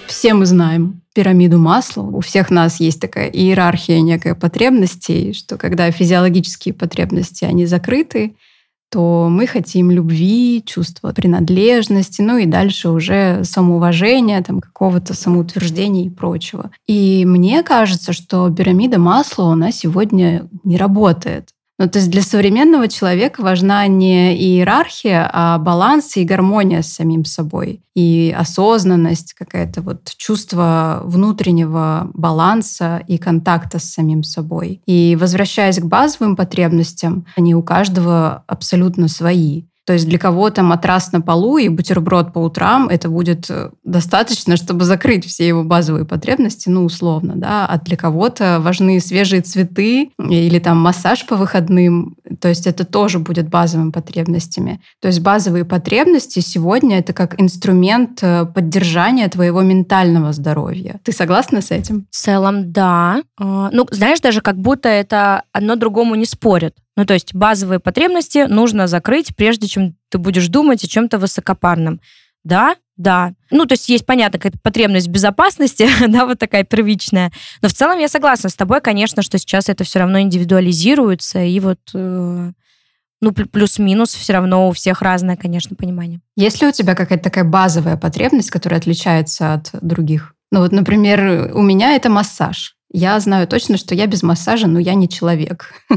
[0.07, 2.03] Все мы знаем пирамиду масла.
[2.03, 8.35] У всех нас есть такая иерархия некая потребностей, что когда физиологические потребности, они закрыты,
[8.91, 16.11] то мы хотим любви, чувства принадлежности, ну и дальше уже самоуважения, там какого-то самоутверждения и
[16.11, 16.71] прочего.
[16.87, 21.49] И мне кажется, что пирамида масла у нас сегодня не работает.
[21.79, 27.25] Ну, то есть для современного человека важна не иерархия, а баланс и гармония с самим
[27.25, 27.81] собой.
[27.97, 34.81] И осознанность, какое-то вот чувство внутреннего баланса и контакта с самим собой.
[34.87, 39.65] И возвращаясь к базовым потребностям, они у каждого абсолютно свои.
[39.87, 44.57] То есть для кого-то матрас на полу и бутерброд по утрам это будет э, достаточно,
[44.57, 47.67] чтобы закрыть все его базовые потребности, ну, условно, да.
[47.67, 52.17] А для кого-то важны свежие цветы или там массаж по выходным.
[52.41, 54.81] То есть это тоже будет базовыми потребностями.
[55.01, 61.01] То есть базовые потребности сегодня это как инструмент э, поддержания твоего ментального здоровья.
[61.05, 62.07] Ты согласна с этим?
[62.11, 63.23] В целом, да.
[63.39, 66.75] А, ну, знаешь, даже как будто это одно другому не спорит.
[66.97, 72.01] Ну, то есть базовые потребности нужно закрыть, прежде чем ты будешь думать о чем-то высокопарном.
[72.45, 73.33] Да, да.
[73.51, 77.33] Ну, то есть есть, понятно, какая-то потребность в безопасности, да, вот такая первичная.
[77.63, 81.59] Но в целом я согласна с тобой, конечно, что сейчас это все равно индивидуализируется, и
[81.61, 82.53] вот э,
[83.21, 86.21] ну, плюс-минус все равно у всех разное, конечно, понимание.
[86.37, 90.35] Есть ли у тебя какая-то такая базовая потребность, которая отличается от других?
[90.53, 92.77] Ну вот, например, у меня это массаж.
[92.93, 95.73] Я знаю точно, что я без массажа, но я не человек.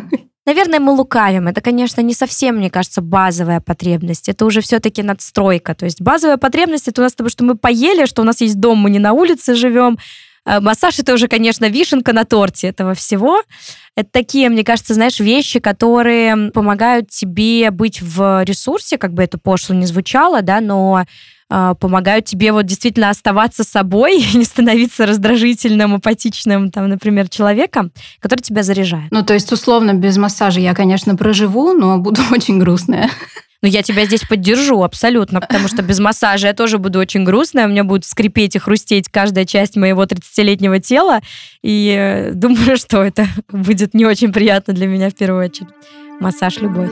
[0.48, 1.50] Наверное, мы лукавим.
[1.50, 4.30] Это, конечно, не совсем, мне кажется, базовая потребность.
[4.30, 5.76] Это уже все-таки надстройка.
[5.76, 8.58] То есть базовая потребность это у нас того, что мы поели, что у нас есть
[8.58, 9.98] дом, мы не на улице живем.
[10.48, 13.44] А массаж это уже, конечно, вишенка на торте этого всего.
[13.98, 19.38] Это такие, мне кажется, знаешь, вещи, которые помогают тебе быть в ресурсе, как бы это
[19.38, 21.04] пошло не звучало, да, но
[21.50, 27.92] э, помогают тебе вот действительно оставаться собой и не становиться раздражительным, апатичным, там, например, человеком,
[28.22, 29.12] который тебя заряжает.
[29.12, 33.10] Ну, то есть, условно, без массажа я, конечно, проживу, но буду очень грустная.
[33.64, 37.66] Ну, я тебя здесь поддержу абсолютно, потому что без массажа я тоже буду очень грустная,
[37.66, 41.22] у меня будет скрипеть и хрустеть каждая часть моего 30-летнего тела,
[41.64, 45.70] и э, думаю, что это будет не очень приятно для меня в первую очередь.
[46.20, 46.92] Массаж– любовь.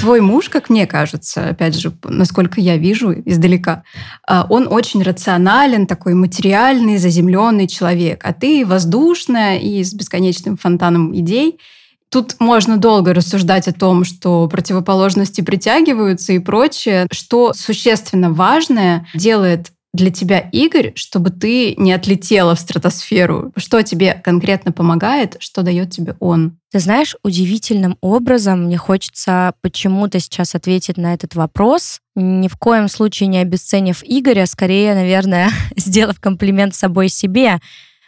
[0.00, 3.82] Твой муж, как мне кажется, опять же, насколько я вижу издалека,
[4.28, 11.16] а, он очень рационален, такой материальный, заземленный человек, а ты воздушная и с бесконечным фонтаном
[11.16, 11.58] идей–
[12.10, 17.06] Тут можно долго рассуждать о том, что противоположности притягиваются и прочее.
[17.10, 23.52] Что существенно важное делает для тебя Игорь, чтобы ты не отлетела в стратосферу?
[23.56, 26.58] Что тебе конкретно помогает, что дает тебе он?
[26.70, 32.88] Ты знаешь, удивительным образом мне хочется почему-то сейчас ответить на этот вопрос, ни в коем
[32.88, 37.60] случае не обесценив Игоря, скорее, наверное, сделав комплимент собой себе,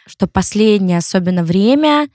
[0.05, 2.07] что последнее, особенно время,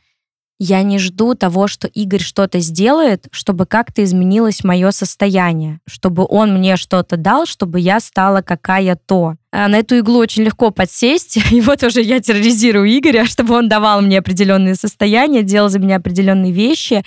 [0.65, 6.55] я не жду того, что Игорь что-то сделает, чтобы как-то изменилось мое состояние, чтобы он
[6.55, 9.37] мне что-то дал, чтобы я стала какая-то.
[9.53, 13.69] А на эту иглу очень легко подсесть, и вот уже я терроризирую Игоря, чтобы он
[13.69, 17.05] давал мне определенные состояния, делал за меня определенные вещи.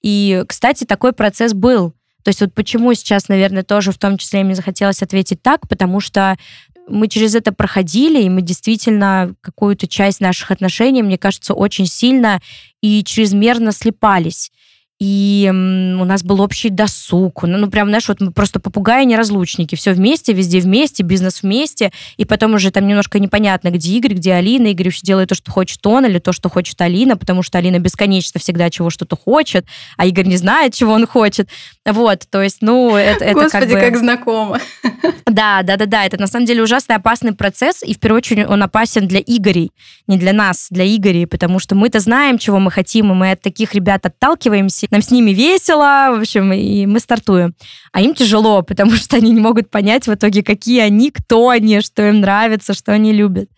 [0.00, 1.94] И, кстати, такой процесс был.
[2.22, 5.98] То есть вот почему сейчас, наверное, тоже в том числе мне захотелось ответить так, потому
[5.98, 6.36] что
[6.88, 12.40] мы через это проходили, и мы действительно какую-то часть наших отношений, мне кажется, очень сильно
[12.80, 14.50] и чрезмерно слепались
[15.02, 17.42] и у нас был общий досуг.
[17.42, 19.74] Ну, ну, прям, знаешь, вот мы просто попугаи неразлучники.
[19.74, 21.90] Все вместе, везде вместе, бизнес вместе.
[22.18, 24.68] И потом уже там немножко непонятно, где Игорь, где Алина.
[24.68, 27.80] Игорь вообще делает то, что хочет он, или то, что хочет Алина, потому что Алина
[27.80, 31.48] бесконечно всегда чего что-то хочет, а Игорь не знает, чего он хочет.
[31.84, 33.80] Вот, то есть, ну, это, это Господи, как, бы...
[33.80, 34.60] как знакомо.
[35.26, 36.04] Да, да, да, да.
[36.04, 39.72] Это на самом деле ужасно опасный процесс, и в первую очередь он опасен для Игорей,
[40.06, 43.40] не для нас, для Игорей, потому что мы-то знаем, чего мы хотим, и мы от
[43.40, 47.54] таких ребят отталкиваемся, нам с ними весело, в общем, и мы стартуем.
[47.92, 51.80] А им тяжело, потому что они не могут понять в итоге, какие они, кто они,
[51.80, 53.48] что им нравится, что они любят.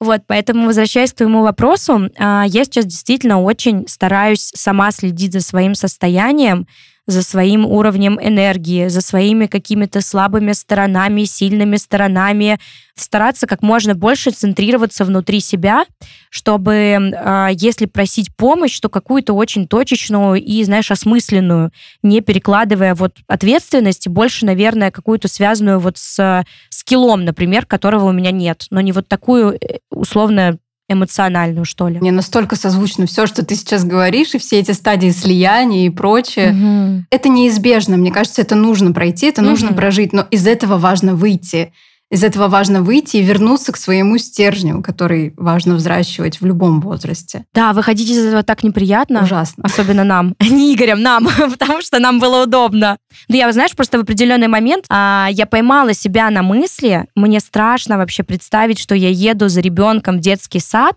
[0.00, 5.40] Вот, поэтому, возвращаясь к твоему вопросу, а, я сейчас действительно очень стараюсь сама следить за
[5.40, 6.68] своим состоянием,
[7.08, 12.60] за своим уровнем энергии, за своими какими-то слабыми сторонами, сильными сторонами,
[12.94, 15.86] стараться как можно больше центрироваться внутри себя,
[16.28, 23.16] чтобы, э, если просить помощь, то какую-то очень точечную и, знаешь, осмысленную, не перекладывая вот
[23.26, 28.92] ответственность, больше, наверное, какую-то связанную вот с скиллом, например, которого у меня нет, но не
[28.92, 31.98] вот такую э, условно эмоциональную, что ли.
[32.00, 36.50] Мне настолько созвучно все, что ты сейчас говоришь, и все эти стадии слияния и прочее.
[36.50, 37.04] Угу.
[37.10, 37.96] Это неизбежно.
[37.96, 39.50] Мне кажется, это нужно пройти, это угу.
[39.50, 41.72] нужно прожить, но из этого важно выйти.
[42.10, 47.44] Из этого важно выйти и вернуться к своему стержню, который важно взращивать в любом возрасте.
[47.52, 49.24] Да, выходить из этого так неприятно.
[49.24, 49.64] Ужасно.
[49.64, 50.34] Особенно нам.
[50.40, 52.96] Не Игорем, нам, потому что нам было удобно.
[53.28, 57.98] Да я, знаешь, просто в определенный момент а, я поймала себя на мысли, мне страшно
[57.98, 60.96] вообще представить, что я еду за ребенком в детский сад,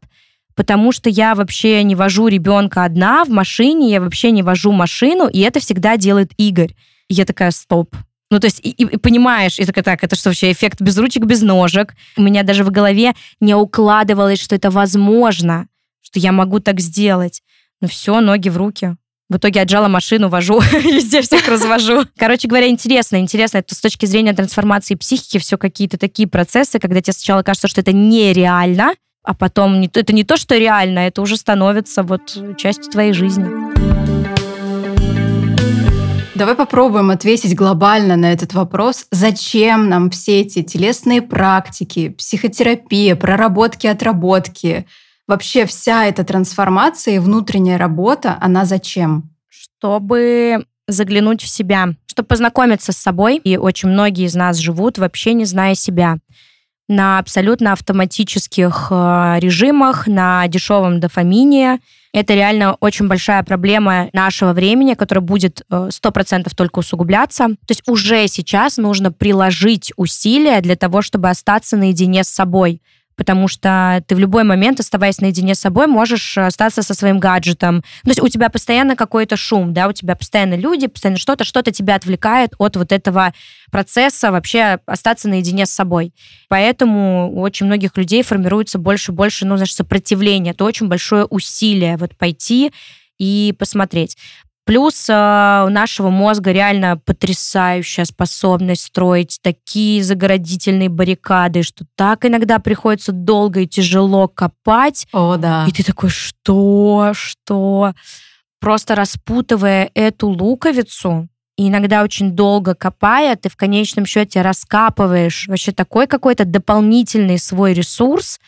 [0.55, 5.27] потому что я вообще не вожу ребенка одна в машине, я вообще не вожу машину,
[5.27, 6.73] и это всегда делает Игорь.
[7.09, 7.95] И я такая, стоп,
[8.31, 11.25] ну, то есть, и, и понимаешь, и такая, так, это что вообще эффект без ручек,
[11.25, 11.93] без ножек.
[12.15, 15.67] У меня даже в голове не укладывалось, что это возможно,
[16.01, 17.41] что я могу так сделать.
[17.81, 18.95] Ну все, ноги в руки.
[19.29, 22.05] В итоге отжала машину, вожу, везде всех развожу.
[22.17, 23.57] Короче говоря, интересно, интересно.
[23.57, 27.81] Это с точки зрения трансформации психики все какие-то такие процессы, когда тебе сначала кажется, что
[27.81, 33.11] это нереально, а потом это не то, что реально, это уже становится вот частью твоей
[33.11, 33.90] жизни.
[36.41, 39.05] Давай попробуем ответить глобально на этот вопрос.
[39.11, 44.87] Зачем нам все эти телесные практики, психотерапия, проработки, отработки?
[45.27, 49.29] Вообще вся эта трансформация и внутренняя работа, она зачем?
[49.49, 53.37] Чтобы заглянуть в себя, чтобы познакомиться с собой.
[53.37, 56.17] И очень многие из нас живут вообще не зная себя
[56.87, 61.81] на абсолютно автоматических э, режимах, на дешевом дофамине.
[62.13, 67.47] Это реально очень большая проблема нашего времени, которая будет 100% э, только усугубляться.
[67.47, 72.81] То есть уже сейчас нужно приложить усилия для того, чтобы остаться наедине с собой
[73.21, 77.83] потому что ты в любой момент, оставаясь наедине с собой, можешь остаться со своим гаджетом.
[78.01, 81.71] То есть у тебя постоянно какой-то шум, да, у тебя постоянно люди, постоянно что-то, что-то
[81.71, 83.31] тебя отвлекает от вот этого
[83.69, 86.15] процесса вообще остаться наедине с собой.
[86.49, 90.53] Поэтому у очень многих людей формируется больше и больше, ну, знаешь, сопротивление.
[90.53, 92.71] Это очень большое усилие вот пойти
[93.19, 94.17] и посмотреть.
[94.65, 102.59] Плюс э, у нашего мозга реально потрясающая способность строить такие заградительные баррикады, что так иногда
[102.59, 105.07] приходится долго и тяжело копать.
[105.11, 105.65] О, да.
[105.67, 107.93] И ты такой, что, что?
[108.59, 115.71] Просто распутывая эту луковицу, и иногда очень долго копая, ты в конечном счете раскапываешь вообще
[115.71, 118.39] такой какой-то дополнительный свой ресурс,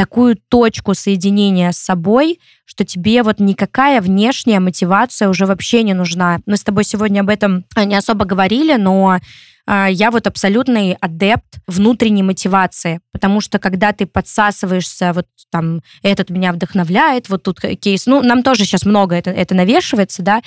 [0.00, 6.38] такую точку соединения с собой, что тебе вот никакая внешняя мотивация уже вообще не нужна.
[6.46, 9.18] Мы с тобой сегодня об этом а, не особо говорили, но
[9.66, 16.30] а, я вот абсолютный адепт внутренней мотивации, потому что когда ты подсасываешься, вот там, этот
[16.30, 20.40] меня вдохновляет, вот тут кейс, ну, нам тоже сейчас много это, это навешивается, да,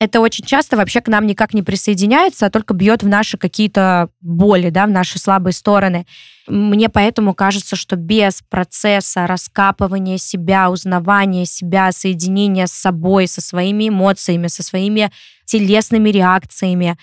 [0.00, 4.10] это очень часто вообще к нам никак не присоединяется, а только бьет в наши какие-то
[4.20, 6.06] боли, да, в наши слабые стороны.
[6.46, 13.88] Мне поэтому кажется, что без процесса раскапывания себя, узнавания себя, соединения с собой, со своими
[13.88, 15.10] эмоциями, со своими
[15.46, 16.96] телесными реакциями,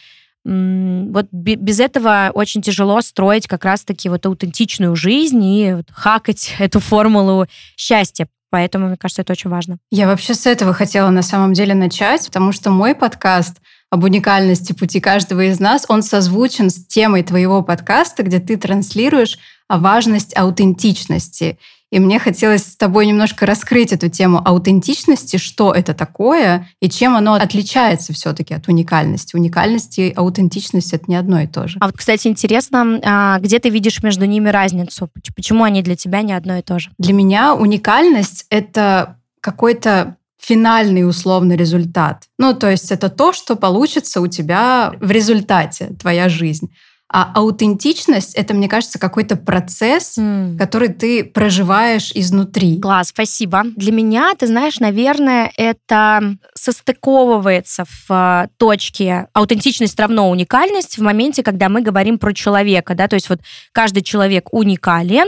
[0.46, 7.48] вот без этого очень тяжело строить как раз-таки вот аутентичную жизнь и хакать эту формулу
[7.76, 8.28] счастья.
[8.56, 9.80] Поэтому, мне кажется, это очень важно.
[9.92, 13.58] Я вообще с этого хотела на самом деле начать, потому что мой подкаст
[13.90, 19.40] об уникальности пути каждого из нас, он созвучен с темой твоего подкаста, где ты транслируешь
[19.68, 21.60] важность аутентичности.
[21.96, 27.16] И мне хотелось с тобой немножко раскрыть эту тему аутентичности, что это такое и чем
[27.16, 29.38] оно отличается все-таки от уникальности.
[29.38, 31.78] Уникальность и аутентичность— это не одно и то же.
[31.80, 35.10] А вот, кстати, интересно, а, где ты видишь между ними разницу?
[35.38, 36.90] Почему они для тебя не одно и то же?
[36.98, 42.26] Для меня уникальность— это какой-то финальный условный результат.
[42.38, 46.70] Ну, то есть это то, что получится у тебя в результате, твоя жизнь.
[47.08, 50.58] А аутентичность— это, мне кажется, какой-то процесс, mm.
[50.58, 52.80] который ты проживаешь изнутри.
[52.80, 53.64] Класс, спасибо.
[53.76, 61.44] Для меня, ты знаешь, наверное, это состыковывается в а, точке аутентичность равно уникальность в моменте,
[61.44, 63.40] когда мы говорим про человека, да, то есть вот
[63.72, 65.28] каждый человек уникален,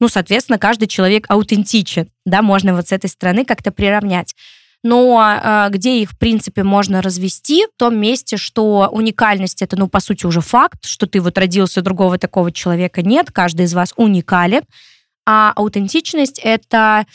[0.00, 4.34] ну, соответственно, каждый человек аутентичен, да, можно вот с этой стороны как-то приравнять
[4.82, 9.88] но э, где их, в принципе, можно развести, в том месте, что уникальность это, ну,
[9.88, 13.92] по сути, уже факт, что ты вот родился, другого такого человека нет, каждый из вас
[13.96, 14.62] уникален,
[15.26, 17.06] а аутентичность это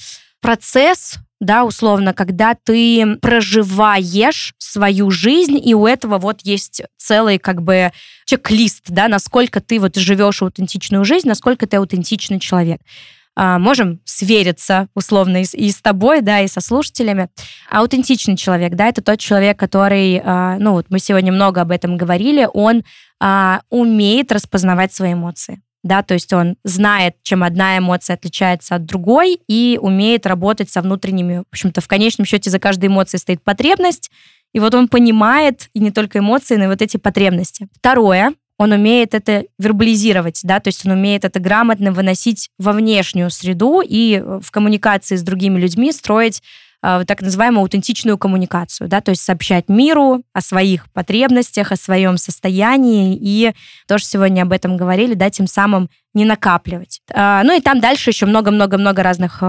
[0.41, 7.61] процесс, да, условно, когда ты проживаешь свою жизнь, и у этого вот есть целый как
[7.61, 7.91] бы
[8.25, 12.81] чек-лист, да, насколько ты вот живешь аутентичную жизнь, насколько ты аутентичный человек.
[13.35, 17.29] А, можем свериться условно и с, и с тобой, да, и со слушателями.
[17.69, 21.97] Аутентичный человек, да, это тот человек, который, а, ну вот мы сегодня много об этом
[21.97, 22.83] говорили, он
[23.19, 28.85] а, умеет распознавать свои эмоции да, то есть он знает, чем одна эмоция отличается от
[28.85, 33.43] другой и умеет работать со внутренними, в общем-то, в конечном счете за каждой эмоцией стоит
[33.43, 34.09] потребность,
[34.53, 37.67] и вот он понимает и не только эмоции, но и вот эти потребности.
[37.75, 43.29] Второе, он умеет это вербализировать, да, то есть он умеет это грамотно выносить во внешнюю
[43.29, 46.43] среду и э, в коммуникации с другими людьми строить
[46.83, 52.17] э, так называемую аутентичную коммуникацию, да, то есть сообщать миру о своих потребностях, о своем
[52.17, 53.53] состоянии, и
[53.87, 57.01] тоже сегодня об этом говорили, да, тем самым не накапливать.
[57.11, 59.41] А, ну и там дальше еще много-много-много разных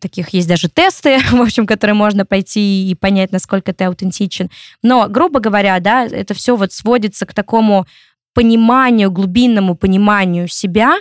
[0.00, 4.50] таких, есть даже тесты, в общем, которые можно пойти и понять, насколько ты аутентичен.
[4.82, 7.86] Но, грубо говоря, да, это все вот сводится к такому
[8.34, 10.98] пониманию, глубинному пониманию себя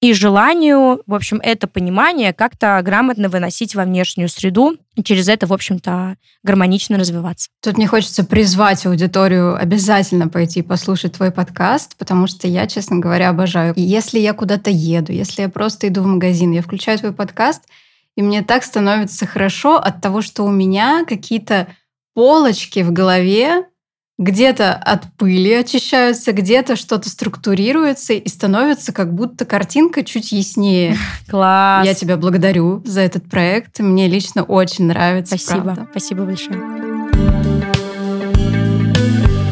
[0.00, 5.46] и желанию, в общем, это понимание как-то грамотно выносить во внешнюю среду и через это,
[5.46, 7.50] в общем-то, гармонично развиваться.
[7.62, 13.28] Тут мне хочется призвать аудиторию обязательно пойти послушать твой подкаст, потому что я, честно говоря,
[13.28, 13.74] обожаю.
[13.76, 17.64] Если я куда-то еду, если я просто иду в магазин, я включаю твой подкаст,
[18.16, 21.68] и мне так становится хорошо от того, что у меня какие-то
[22.14, 23.66] полочки в голове
[24.20, 30.96] где-то от пыли очищаются, где-то что-то структурируется и становится как будто картинка чуть яснее.
[31.28, 31.86] Класс.
[31.86, 33.80] Я тебя благодарю за этот проект.
[33.80, 35.38] Мне лично очень нравится.
[35.38, 35.62] Спасибо.
[35.62, 35.86] Правда.
[35.90, 36.60] Спасибо большое.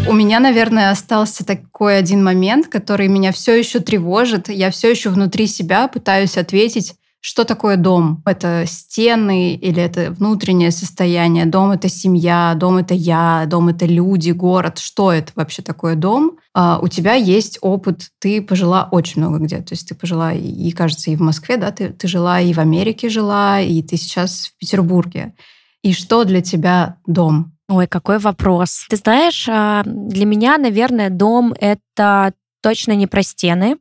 [0.07, 4.51] У меня, наверное, остался такой один момент, который меня все еще тревожит.
[4.51, 8.23] Я все еще внутри себя пытаюсь ответить, что такое дом?
[8.27, 11.47] Это стены или это внутреннее состояние?
[11.47, 14.79] Дом— это семья, дом— это я, дом— это люди, город.
[14.79, 16.39] Что это вообще такое дом?
[16.55, 19.57] А, у тебя есть опыт, ты пожила очень много где.
[19.59, 22.59] То есть ты пожила, и, кажется, и в Москве, да, ты, ты жила, и в
[22.59, 25.35] Америке жила, и ты сейчас в Петербурге.
[25.83, 27.53] И что для тебя дом?
[27.69, 28.87] Ой, какой вопрос.
[28.89, 33.77] Ты знаешь, а, для меня, наверное, дом— это точно не про стены,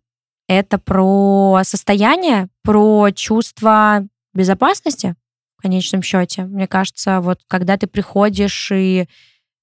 [0.47, 5.15] это про состояние, про чувство безопасности
[5.57, 6.45] в конечном счете.
[6.45, 9.07] Мне кажется, вот когда ты приходишь и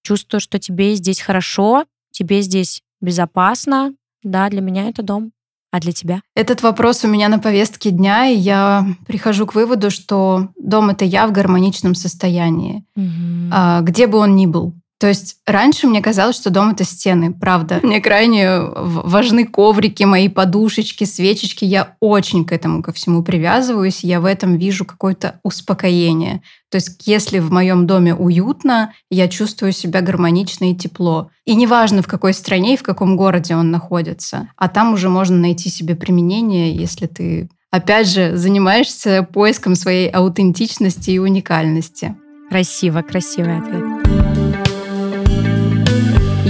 [0.02, 5.32] чувствуешь, что тебе здесь хорошо, тебе здесь безопасно, да, для меня это дом.
[5.70, 6.22] А для тебя?
[6.36, 11.04] Этот вопрос у меня на повестке дня, и я прихожу к выводу, что дом это
[11.04, 13.84] я в гармоничном состоянии, угу.
[13.84, 14.72] где бы он ни был.
[15.04, 17.78] То есть раньше мне казалось, что дом— это стены, правда.
[17.82, 21.66] Мне крайне важны коврики, мои подушечки, свечечки.
[21.66, 24.02] Я очень к этому ко всему привязываюсь.
[24.02, 26.40] Я в этом вижу какое-то успокоение.
[26.70, 31.28] То есть если в моем доме уютно, я чувствую себя гармонично и тепло.
[31.44, 34.48] И неважно, в какой стране и в каком городе он находится.
[34.56, 41.10] А там уже можно найти себе применение, если ты, опять же, занимаешься поиском своей аутентичности
[41.10, 42.16] и уникальности.
[42.48, 44.03] Красиво, красивый ответ.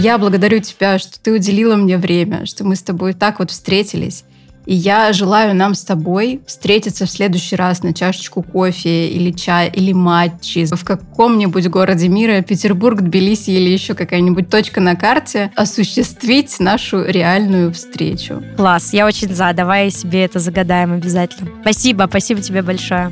[0.04, 4.24] Я благодарю тебя, что ты уделила мне время, что мы с тобой так вот встретились.
[4.66, 9.70] И я желаю нам с тобой встретиться в следующий раз на чашечку кофе или чая
[9.70, 16.60] или матчи в каком-нибудь городе мира, Петербург, Тбилиси или еще какая-нибудь точка на карте, осуществить
[16.60, 18.42] нашу реальную встречу.
[18.58, 19.54] Класс, я очень за.
[19.54, 21.48] Давай себе это загадаем обязательно.
[21.62, 23.10] Спасибо, спасибо тебе большое.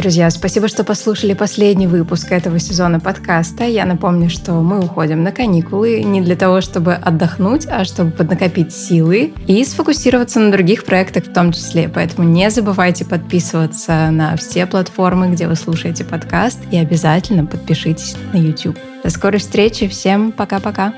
[0.00, 3.64] Друзья, спасибо, что послушали последний выпуск этого сезона подкаста.
[3.64, 8.72] Я напомню, что мы уходим на каникулы не для того, чтобы отдохнуть, а чтобы поднакопить
[8.72, 11.90] силы и сфокусироваться на других проектах в том числе.
[11.94, 18.38] Поэтому не забывайте подписываться на все платформы, где вы слушаете подкаст, и обязательно подпишитесь на
[18.38, 18.78] YouTube.
[19.04, 19.86] До скорой встречи.
[19.86, 20.94] Всем пока-пока.